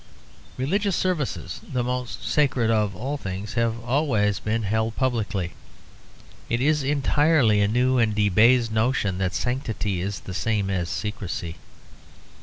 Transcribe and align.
Religious 0.57 0.95
services, 0.95 1.59
the 1.61 1.83
most 1.83 2.27
sacred 2.27 2.71
of 2.71 2.95
all 2.95 3.17
things, 3.17 3.53
have 3.53 3.79
always 3.83 4.39
been 4.39 4.63
held 4.63 4.95
publicly; 4.95 5.53
it 6.49 6.59
is 6.59 6.81
entirely 6.81 7.61
a 7.61 7.67
new 7.67 7.99
and 7.99 8.15
debased 8.15 8.71
notion 8.71 9.19
that 9.19 9.35
sanctity 9.35 10.01
is 10.01 10.21
the 10.21 10.33
same 10.33 10.71
as 10.71 10.89
secrecy. 10.89 11.57